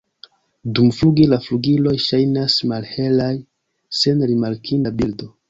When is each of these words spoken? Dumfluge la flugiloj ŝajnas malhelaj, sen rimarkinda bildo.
Dumfluge 0.77 1.27
la 1.33 1.37
flugiloj 1.47 1.93
ŝajnas 2.07 2.57
malhelaj, 2.73 3.29
sen 4.01 4.27
rimarkinda 4.35 4.95
bildo. 5.03 5.33